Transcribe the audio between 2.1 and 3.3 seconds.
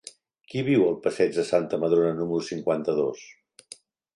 número cinquanta-dos?